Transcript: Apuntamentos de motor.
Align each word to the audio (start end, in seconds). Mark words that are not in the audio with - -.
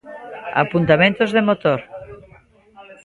Apuntamentos 0.63 1.29
de 1.35 1.41
motor. 1.49 1.79